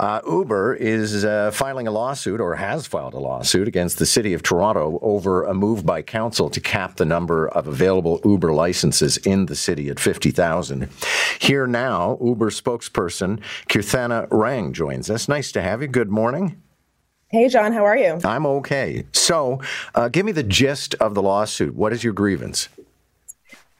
[0.00, 4.32] Uh, Uber is uh, filing a lawsuit or has filed a lawsuit against the city
[4.32, 9.18] of Toronto over a move by council to cap the number of available Uber licenses
[9.18, 10.88] in the city at 50,000.
[11.38, 15.28] Here now, Uber spokesperson Keerthana Rang joins us.
[15.28, 15.88] Nice to have you.
[15.88, 16.62] Good morning.
[17.28, 18.20] Hey, John, how are you?
[18.24, 19.04] I'm okay.
[19.12, 19.60] So,
[19.94, 21.74] uh, give me the gist of the lawsuit.
[21.74, 22.70] What is your grievance?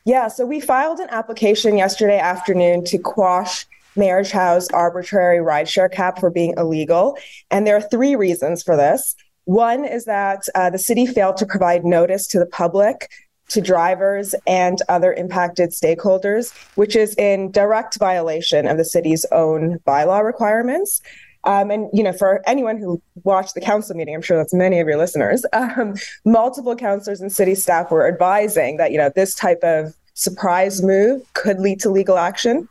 [0.04, 3.66] Yeah, so we filed an application yesterday afternoon to quash
[3.96, 7.18] Mayor Chow's arbitrary rideshare cap for being illegal.
[7.50, 9.14] And there are three reasons for this.
[9.44, 13.10] One is that uh, the city failed to provide notice to the public,
[13.48, 19.78] to drivers, and other impacted stakeholders, which is in direct violation of the city's own
[19.80, 21.00] bylaw requirements.
[21.44, 24.78] Um, and you know, for anyone who watched the council meeting, I'm sure that's many
[24.78, 25.44] of your listeners.
[25.60, 25.94] Um,
[26.24, 31.22] multiple councillors and city staff were advising that you know this type of surprise move
[31.34, 32.68] could lead to legal action.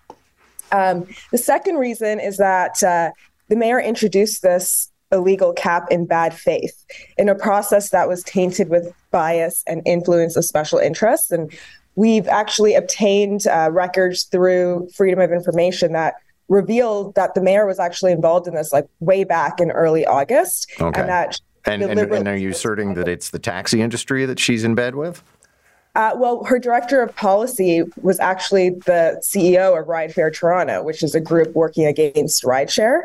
[0.71, 3.11] Um, the second reason is that uh,
[3.47, 6.85] the mayor introduced this illegal cap in bad faith
[7.17, 11.31] in a process that was tainted with bias and influence of special interests.
[11.31, 11.51] And
[11.95, 16.15] we've actually obtained uh, records through Freedom of Information that
[16.48, 20.71] revealed that the mayor was actually involved in this like way back in early August.
[20.79, 20.99] Okay.
[20.99, 24.63] And that and, and, and are you asserting that it's the taxi industry that she's
[24.63, 25.21] in bed with?
[25.99, 31.03] Uh, well, her director of policy was actually the CEO of Ride Fair Toronto, which
[31.03, 33.01] is a group working against rideshare.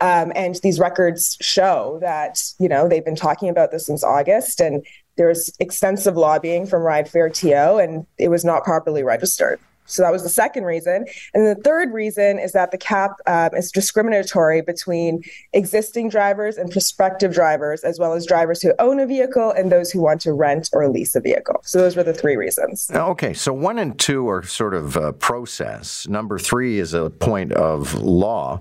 [0.00, 4.60] Um, and these records show that, you know, they've been talking about this since August
[4.60, 4.86] and
[5.16, 9.58] there's extensive lobbying from Ride Fair TO and it was not properly registered.
[9.86, 11.06] So that was the second reason.
[11.34, 16.70] And the third reason is that the cap um, is discriminatory between existing drivers and
[16.70, 20.32] prospective drivers, as well as drivers who own a vehicle and those who want to
[20.32, 21.60] rent or lease a vehicle.
[21.64, 22.90] So those were the three reasons.
[22.90, 23.32] Okay.
[23.32, 26.06] So one and two are sort of a process.
[26.08, 28.60] Number three is a point of law.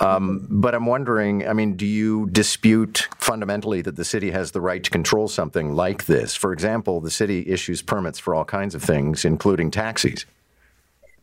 [0.00, 4.60] Um, but I'm wondering, I mean, do you dispute fundamentally that the city has the
[4.60, 6.34] right to control something like this?
[6.34, 10.24] For example, the city issues permits for all kinds of things, including taxis.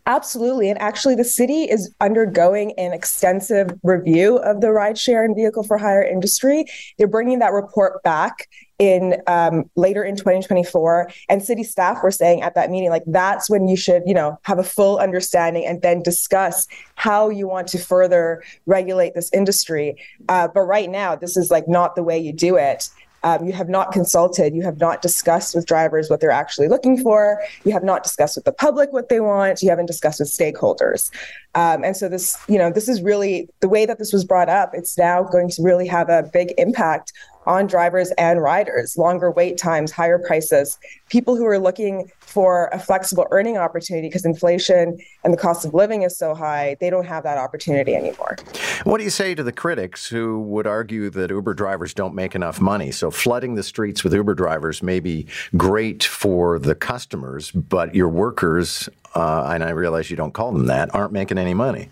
[0.09, 0.71] Absolutely.
[0.71, 5.77] And actually, the city is undergoing an extensive review of the rideshare and vehicle for
[5.77, 6.65] hire industry.
[6.97, 8.49] They're bringing that report back
[8.79, 13.49] in um, later in 2024 and city staff were saying at that meeting like that's
[13.49, 16.65] when you should you know have a full understanding and then discuss
[16.95, 19.97] how you want to further regulate this industry
[20.29, 22.89] uh, but right now this is like not the way you do it
[23.23, 26.97] um, you have not consulted, you have not discussed with drivers what they're actually looking
[26.97, 30.29] for, you have not discussed with the public what they want, you haven't discussed with
[30.29, 31.11] stakeholders.
[31.59, 34.47] Um, and so this, you know, this is really the way that this was brought
[34.47, 34.71] up.
[34.73, 37.11] It's now going to really have a big impact
[37.45, 40.77] on drivers and riders, longer wait times, higher prices,
[41.09, 45.73] people who are looking for a flexible earning opportunity because inflation and the cost of
[45.73, 48.37] living is so high, they don't have that opportunity anymore.
[48.83, 52.35] What do you say to the critics who would argue that Uber drivers don't make
[52.35, 52.91] enough money?
[52.91, 55.25] So flooding the streets with Uber drivers may be
[55.57, 60.65] great for the customers, but your workers, uh, and I realize you don't call them
[60.67, 61.89] that, aren't making any money.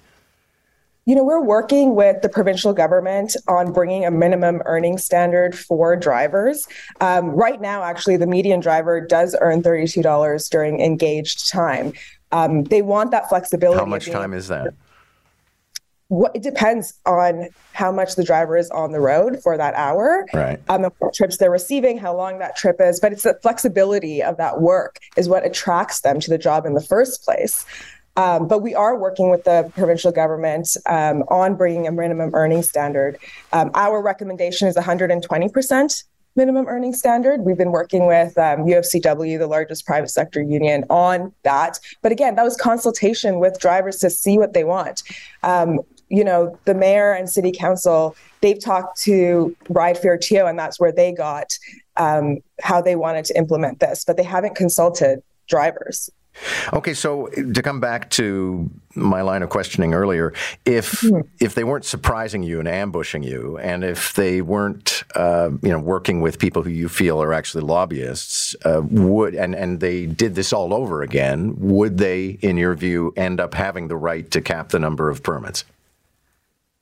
[1.05, 5.95] You know, we're working with the provincial government on bringing a minimum earning standard for
[5.95, 6.67] drivers.
[7.00, 11.94] Um, right now, actually, the median driver does earn $32 during engaged time.
[12.33, 13.79] Um, they want that flexibility.
[13.79, 14.73] How much time is that?
[16.09, 20.25] What, it depends on how much the driver is on the road for that hour,
[20.34, 20.59] right?
[20.69, 23.00] Um, the trips they're receiving, how long that trip is.
[23.00, 26.75] But it's the flexibility of that work is what attracts them to the job in
[26.75, 27.66] the first place.
[28.16, 32.63] Um, but we are working with the provincial government um, on bringing a minimum earning
[32.63, 33.18] standard.
[33.53, 36.03] Um, our recommendation is 120%
[36.35, 37.41] minimum earning standard.
[37.41, 41.79] We've been working with um, UFCW, the largest private sector union, on that.
[42.01, 45.03] But again, that was consultation with drivers to see what they want.
[45.44, 45.79] Um,
[46.09, 50.79] you know, the mayor and city council, they've talked to Ride Fair TO, and that's
[50.79, 51.57] where they got
[51.97, 56.09] um, how they wanted to implement this, but they haven't consulted drivers.
[56.73, 60.34] Okay, so to come back to my line of questioning earlier,
[60.66, 61.22] if mm-hmm.
[61.40, 65.80] if they weren't surprising you and ambushing you, and if they weren't, uh, you know,
[65.80, 70.36] working with people who you feel are actually lobbyists, uh, would and and they did
[70.36, 74.42] this all over again, would they, in your view, end up having the right to
[74.42, 75.63] cap the number of permits?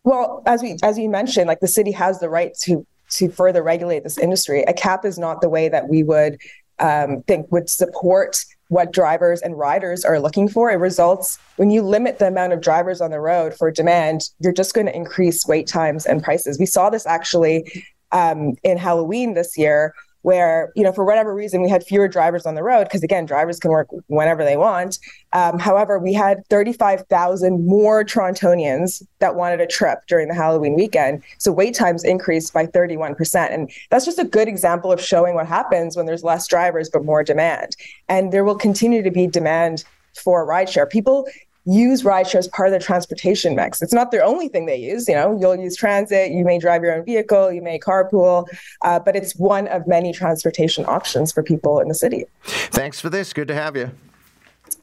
[0.05, 3.63] Well, as we as you mentioned, like the city has the right to to further
[3.63, 4.61] regulate this industry.
[4.63, 6.39] A cap is not the way that we would
[6.79, 8.37] um, think would support
[8.67, 10.71] what drivers and riders are looking for.
[10.71, 14.53] It results when you limit the amount of drivers on the road for demand, you're
[14.53, 16.59] just going to increase wait times and prices.
[16.59, 19.93] We saw this actually um, in Halloween this year
[20.25, 23.27] where, you know, for whatever reason, we had fewer drivers on the road because, again,
[23.27, 24.97] drivers can work whenever they want.
[25.33, 31.21] Um, however, we had 35,000 more Torontonians that wanted a trip during the Halloween weekend.
[31.37, 33.53] So wait times increased by 31%.
[33.53, 37.05] And that's just a good example of showing what happens when there's less drivers but
[37.05, 37.75] more demand.
[38.09, 39.83] And there will continue to be demand
[40.15, 40.89] for rideshare.
[40.89, 41.27] People
[41.65, 43.81] use rideshare as part of their transportation mix.
[43.81, 45.07] It's not their only thing they use.
[45.07, 48.47] You know, you'll use transit, you may drive your own vehicle, you may carpool,
[48.83, 52.25] uh, but it's one of many transportation options for people in the city.
[52.43, 53.33] Thanks for this.
[53.33, 53.91] Good to have you.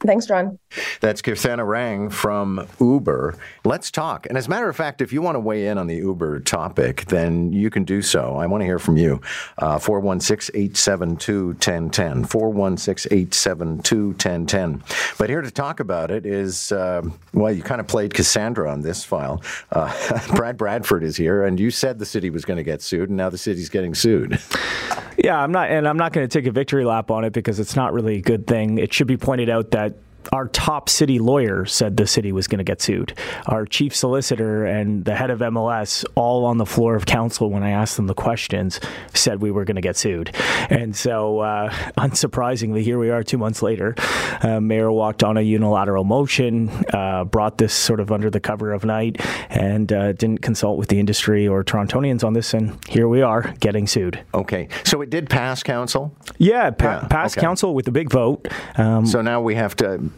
[0.05, 0.59] Thanks, John.
[1.01, 3.35] That's Keerthana Rang from Uber.
[3.63, 4.25] Let's talk.
[4.25, 6.41] And as a matter of fact, if you want to weigh in on the Uber
[6.41, 8.35] topic, then you can do so.
[8.35, 9.21] I want to hear from you.
[9.57, 12.25] Uh, 416 872 1010.
[12.25, 14.83] 416 872 1010.
[15.17, 17.01] But here to talk about it is, uh,
[17.33, 19.41] well, you kind of played Cassandra on this file.
[19.71, 19.91] Uh,
[20.35, 23.17] Brad Bradford is here, and you said the city was going to get sued, and
[23.17, 24.39] now the city's getting sued.
[25.23, 27.57] Yeah, I'm not, and I'm not going to take a victory lap on it because
[27.57, 28.77] it's not really a good thing.
[28.77, 29.95] It should be pointed out that
[30.31, 33.13] our top city lawyer said the city was going to get sued.
[33.47, 37.63] Our chief solicitor and the head of MLS, all on the floor of council when
[37.63, 38.79] I asked them the questions,
[39.13, 40.35] said we were going to get sued.
[40.69, 43.95] And so, uh, unsurprisingly, here we are two months later.
[44.41, 48.73] Uh, Mayor walked on a unilateral motion, uh, brought this sort of under the cover
[48.73, 49.17] of night,
[49.49, 52.53] and uh, didn't consult with the industry or Torontonians on this.
[52.53, 54.23] And here we are getting sued.
[54.33, 54.67] Okay.
[54.83, 56.15] So it did pass council?
[56.37, 57.45] Yeah, pa- yeah passed okay.
[57.45, 58.47] council with a big vote.
[58.77, 60.09] Um, so now we have to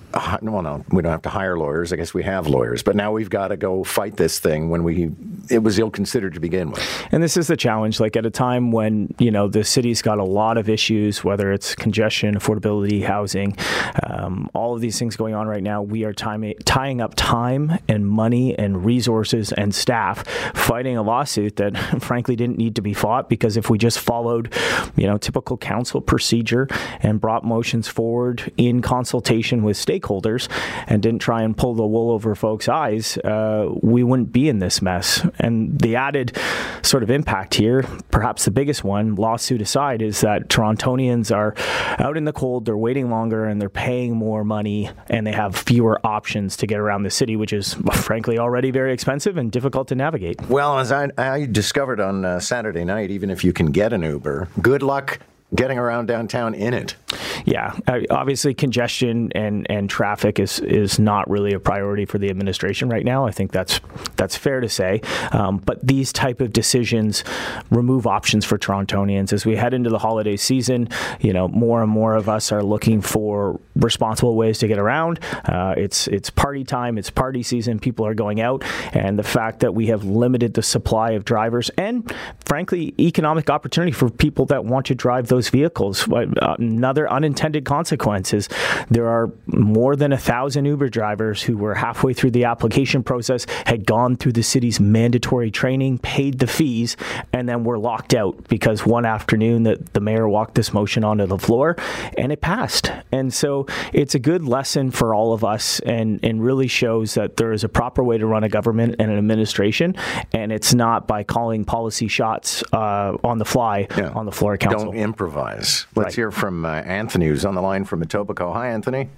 [0.41, 1.91] well, no, we don't have to hire lawyers.
[1.91, 4.83] I guess we have lawyers, but now we've got to go fight this thing when
[4.83, 5.11] we
[5.49, 7.07] it was ill considered to begin with.
[7.11, 7.99] And this is the challenge.
[7.99, 11.51] Like at a time when you know the city's got a lot of issues, whether
[11.51, 13.57] it's congestion, affordability, housing,
[14.03, 15.81] um, all of these things going on right now.
[15.81, 20.25] We are time, tying up time and money and resources and staff
[20.55, 24.53] fighting a lawsuit that, frankly, didn't need to be fought because if we just followed,
[24.95, 26.67] you know, typical council procedure
[27.01, 30.49] and brought motions forward in consultation with stakeholders
[30.87, 34.59] and didn't try and pull the wool over folks' eyes, uh, we wouldn't be in
[34.59, 35.25] this mess.
[35.39, 36.37] And the added
[36.81, 41.53] sort of impact here, perhaps the biggest one, lawsuit aside, is that Torontonians are
[41.99, 45.55] out in the cold, they're waiting longer, and they're paying more money, and they have
[45.55, 49.87] fewer options to get around the city, which is frankly already very expensive and difficult
[49.87, 50.41] to navigate.
[50.49, 54.03] Well, as I, I discovered on uh, Saturday night, even if you can get an
[54.03, 55.19] Uber, good luck
[55.53, 56.95] getting around downtown in it.
[57.45, 62.31] Yeah, uh, obviously congestion and, and traffic is is not really a priority for the
[62.31, 63.27] administration right now.
[63.27, 63.79] I think that's
[64.15, 65.01] that's fair to say.
[65.31, 67.23] Um, but these type of decisions
[67.69, 70.89] remove options for Torontonians as we head into the holiday season.
[71.19, 75.19] You know, more and more of us are looking for responsible ways to get around.
[75.45, 76.97] Uh, it's it's party time.
[76.97, 77.77] It's party season.
[77.77, 81.69] People are going out, and the fact that we have limited the supply of drivers
[81.77, 82.11] and,
[82.43, 86.07] frankly, economic opportunity for people that want to drive those vehicles.
[86.11, 87.34] Another unintended
[87.65, 88.49] consequence is
[88.89, 93.45] there are more than a thousand Uber drivers who were halfway through the application process,
[93.65, 96.97] had gone through the city's mandatory training, paid the fees,
[97.33, 101.25] and then were locked out because one afternoon that the mayor walked this motion onto
[101.25, 101.75] the floor
[102.17, 102.91] and it passed.
[103.11, 107.37] And so it's a good lesson for all of us and, and really shows that
[107.37, 109.95] there is a proper way to run a government and an administration,
[110.33, 114.09] and it's not by calling policy shots uh, on the fly yeah.
[114.09, 114.91] on the floor of council.
[114.91, 115.85] Don't improvise.
[115.95, 116.15] Let's right.
[116.15, 118.53] hear from uh, Anthony, who's on the line from Etobicoke.
[118.53, 119.09] Hi, Anthony.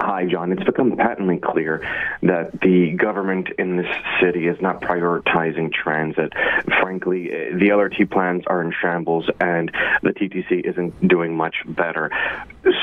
[0.00, 0.50] Hi, John.
[0.50, 1.86] It's become patently clear
[2.22, 3.86] that the government in this
[4.18, 6.32] city is not prioritizing transit.
[6.80, 9.70] Frankly, the LRT plans are in shambles, and
[10.02, 12.10] the TTC isn't doing much better.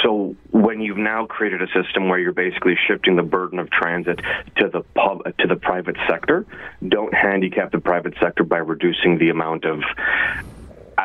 [0.03, 4.19] So, when you've now created a system where you're basically shifting the burden of transit
[4.57, 6.45] to the pub to the private sector,
[6.87, 9.81] don't handicap the private sector by reducing the amount of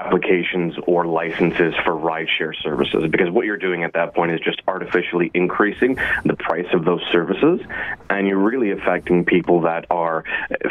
[0.04, 4.60] applications or licenses for rideshare services because what you're doing at that point is just
[4.66, 7.60] artificially increasing the price of those services
[8.10, 10.24] and you're really affecting people that are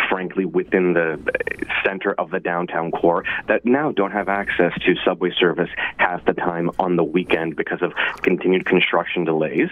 [0.10, 1.20] frankly within the
[1.86, 6.34] center of the downtown core that now don't have access to subway service half the
[6.34, 9.70] time on the weekend because of continued construction delays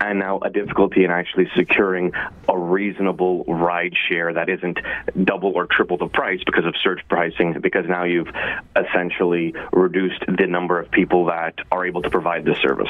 [0.00, 2.12] and now a difficulty in actually securing
[2.48, 4.78] a reasonable ride share that isn't
[5.24, 8.28] double or triple the price because of surge pricing because now you've
[8.76, 12.88] essentially reduced the number of people that are able to provide this service.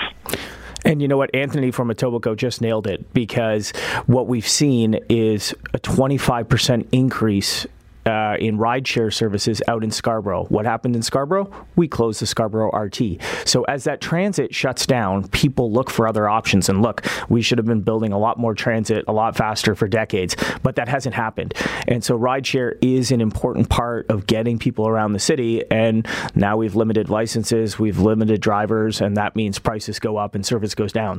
[0.85, 1.35] And you know what?
[1.35, 3.71] Anthony from Etobicoke just nailed it because
[4.07, 7.67] what we've seen is a 25% increase
[8.07, 10.45] uh, in rideshare services out in Scarborough.
[10.45, 11.51] What happened in Scarborough?
[11.77, 13.21] We closed the Scarborough RT.
[13.45, 16.69] So as that transit shuts down, people look for other options.
[16.69, 19.89] And look, we should have been building a lot more transit a lot faster for
[19.89, 21.55] decades, but that hasn't happened.
[21.89, 25.63] And so rideshare is an important part of getting people around the city.
[25.71, 30.45] And now we've limited licenses, we've limited drivers, and that means prices go up and
[30.45, 31.19] service goes down.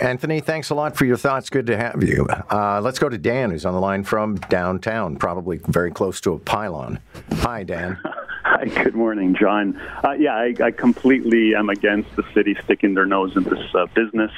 [0.00, 1.50] Anthony, thanks a lot for your thoughts.
[1.50, 2.26] Good to have you.
[2.50, 6.34] Uh, let's go to Dan, who's on the line from downtown, probably very close to
[6.34, 6.98] a pylon.
[7.36, 7.96] Hi, Dan.
[8.44, 9.80] Hi, good morning, John.
[10.04, 13.86] Uh, yeah, I, I, completely am against the city sticking their nose in this uh,
[13.86, 14.30] business.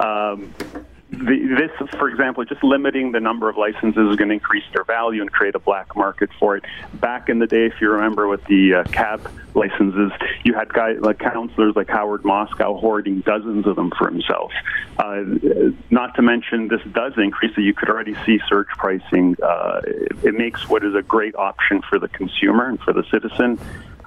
[0.00, 0.52] Um,
[1.14, 4.84] the, this, for example, just limiting the number of licenses is going to increase their
[4.84, 6.64] value and create a black market for it.
[6.94, 10.12] Back in the day, if you remember, with the uh, cab licenses,
[10.44, 14.52] you had guys like counselors like Howard Moscoe hoarding dozens of them for himself.
[14.98, 15.22] Uh,
[15.90, 17.54] not to mention, this does increase.
[17.54, 19.36] So you could already see surge pricing.
[19.42, 23.04] Uh, it, it makes what is a great option for the consumer and for the
[23.10, 23.58] citizen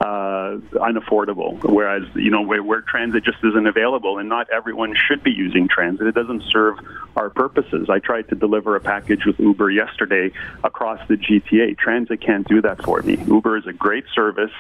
[0.08, 1.62] uh, unaffordable.
[1.64, 5.68] Whereas, you know, where, where transit just isn't available, and not everyone should be using
[5.68, 6.08] transit.
[6.08, 6.80] It doesn't serve
[7.18, 7.90] our purposes.
[7.90, 10.32] I tried to deliver a package with Uber yesterday
[10.64, 11.78] across the GTA.
[11.78, 13.18] Transit can't do that for me.
[13.28, 14.54] Uber is a great service,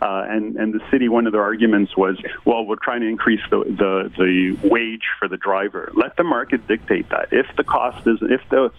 [0.00, 1.08] uh, and and the city.
[1.08, 5.28] One of their arguments was, well, we're trying to increase the, the the wage for
[5.28, 5.92] the driver.
[5.94, 7.28] Let the market dictate that.
[7.30, 8.72] If the cost is, if the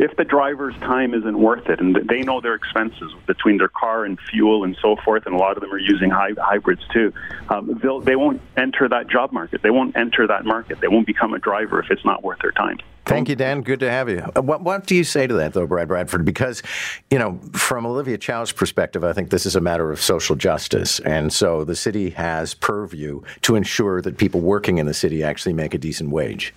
[0.00, 4.06] if the driver's time isn't worth it, and they know their expenses between their car
[4.06, 7.12] and fuel and so forth, and a lot of them are using hybrids too,
[7.50, 9.60] um, they'll, they won't enter that job market.
[9.60, 10.80] They won't enter that market.
[10.80, 12.78] They won't become a driver if it's not worth their time.
[13.06, 13.62] Thank you, Dan.
[13.62, 14.24] Good to have you.
[14.36, 16.24] Uh, what, what do you say to that, though, Brad Bradford?
[16.24, 16.62] Because,
[17.10, 21.00] you know, from Olivia Chow's perspective, I think this is a matter of social justice.
[21.00, 25.54] And so the city has purview to ensure that people working in the city actually
[25.54, 26.54] make a decent wage.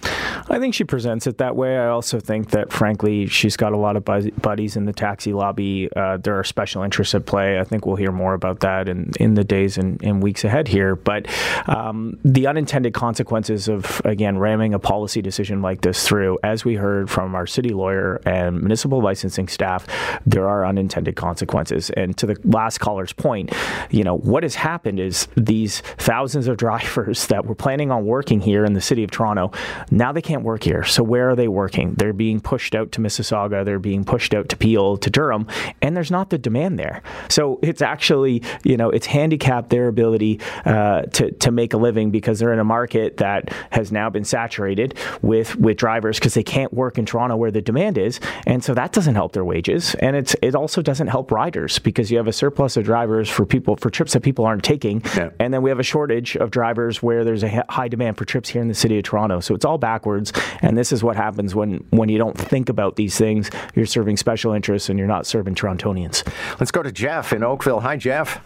[0.49, 1.77] I think she presents it that way.
[1.77, 5.89] I also think that, frankly, she's got a lot of buddies in the taxi lobby.
[5.95, 7.59] Uh, there are special interests at play.
[7.59, 10.67] I think we'll hear more about that in, in the days and, and weeks ahead
[10.67, 10.95] here.
[10.95, 11.27] But
[11.67, 16.75] um, the unintended consequences of, again, ramming a policy decision like this through as we
[16.75, 19.87] heard from our city lawyer and municipal licensing staff,
[20.25, 21.89] there are unintended consequences.
[21.91, 23.51] And to the last caller's point,
[23.91, 28.41] you know, what has happened is these thousands of drivers that were planning on working
[28.41, 29.51] here in the city of Toronto,
[29.91, 30.83] now they can't work here.
[30.83, 31.93] So where are they working?
[31.95, 35.47] They're being pushed out to Mississauga, they're being pushed out to Peel, to Durham,
[35.81, 37.01] and there's not the demand there.
[37.29, 42.11] So it's actually, you know, it's handicapped their ability uh, to, to make a living
[42.11, 46.43] because they're in a market that has now been saturated with, with drivers because they
[46.43, 49.93] can't work in Toronto where the demand is, and so that doesn't help their wages,
[49.95, 53.45] and it's it also doesn't help riders because you have a surplus of drivers for
[53.45, 55.31] people for trips that people aren't taking, yeah.
[55.41, 58.47] and then we have a shortage of drivers where there's a high demand for trips
[58.47, 59.41] here in the city of Toronto.
[59.41, 62.95] So it's all backwards, and this is what happens when when you don't think about
[62.95, 63.51] these things.
[63.75, 66.25] You're serving special interests, and you're not serving Torontonians.
[66.57, 67.81] Let's go to Jeff in Oakville.
[67.81, 68.39] Hi, Jeff.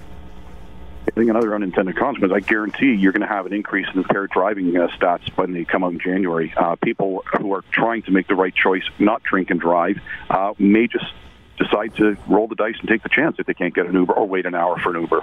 [1.18, 2.32] I think another unintended consequence.
[2.32, 5.66] I guarantee you're going to have an increase in impaired driving uh, stats when they
[5.66, 6.54] come out in January.
[6.56, 9.98] Uh, people who are trying to make the right choice, not drink and drive,
[10.30, 11.12] uh, may just
[11.58, 14.14] decide to roll the dice and take the chance if they can't get an Uber
[14.14, 15.22] or wait an hour for an Uber.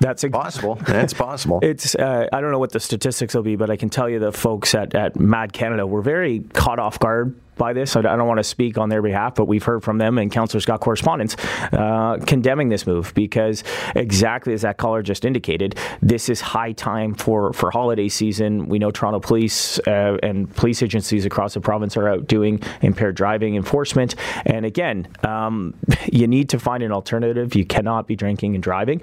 [0.00, 0.74] That's possible.
[0.74, 1.60] That's possible.
[1.62, 4.18] It's uh, I don't know what the statistics will be, but I can tell you
[4.18, 7.96] the folks at, at MADD Canada were very caught off guard by this.
[7.96, 10.64] I don't want to speak on their behalf, but we've heard from them, and councillors
[10.64, 11.36] got correspondence
[11.72, 17.14] uh, condemning this move because exactly as that caller just indicated, this is high time
[17.14, 18.68] for, for holiday season.
[18.68, 23.16] We know Toronto Police uh, and police agencies across the province are out doing impaired
[23.16, 24.14] driving enforcement.
[24.46, 25.74] And again, um,
[26.12, 27.54] you need to find an alternative.
[27.54, 29.00] You cannot be drinking and driving.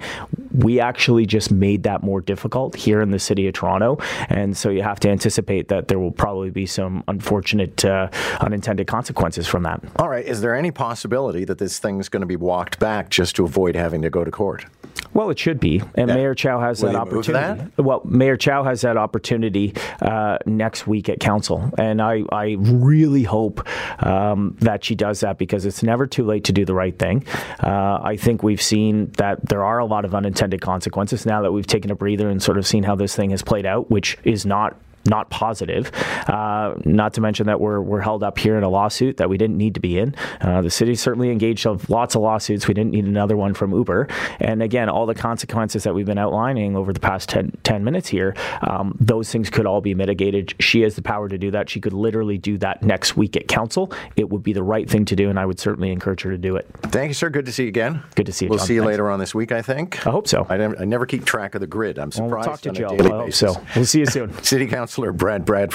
[0.52, 3.98] We actually just made that more difficult here in the city of Toronto.
[4.28, 8.08] And so you have to anticipate that there will probably be some unfortunate uh,
[8.42, 9.80] unintended consequences from that.
[9.96, 10.24] All right.
[10.24, 13.76] Is there any possibility that this thing's going to be walked back just to avoid
[13.76, 14.66] having to go to court?
[15.14, 16.14] Well, it should be, and yeah.
[16.14, 17.70] Mayor Chow has Will that opportunity.
[17.76, 17.84] That?
[17.84, 23.22] Well, Mayor Chow has that opportunity uh, next week at council, and I, I really
[23.22, 23.66] hope
[24.02, 27.26] um, that she does that because it's never too late to do the right thing.
[27.62, 31.52] Uh, I think we've seen that there are a lot of unintended consequences now that
[31.52, 34.16] we've taken a breather and sort of seen how this thing has played out, which
[34.24, 35.90] is not not positive.
[36.28, 39.36] Uh, not to mention that we're, we're held up here in a lawsuit that we
[39.38, 40.14] didn't need to be in.
[40.40, 42.68] Uh, the city certainly engaged of lots of lawsuits.
[42.68, 44.08] We didn't need another one from Uber.
[44.40, 48.08] And again, all the consequences that we've been outlining over the past 10, 10 minutes
[48.08, 50.54] here, um, those things could all be mitigated.
[50.60, 51.68] She has the power to do that.
[51.68, 53.92] She could literally do that next week at council.
[54.16, 56.38] It would be the right thing to do, and I would certainly encourage her to
[56.38, 56.66] do it.
[56.84, 57.30] Thank you, sir.
[57.30, 58.02] Good to see you again.
[58.14, 58.50] Good to see you.
[58.50, 58.66] We'll John.
[58.66, 58.92] see you Thanks.
[58.92, 60.06] later on this week, I think.
[60.06, 60.46] I hope so.
[60.48, 61.98] I never, I never keep track of the grid.
[61.98, 62.30] I'm surprised.
[62.30, 62.96] Well, we'll talk to Joe.
[62.98, 63.62] I hope so.
[63.76, 64.32] We'll see you soon.
[64.42, 65.72] City Councilor Brad Bradford.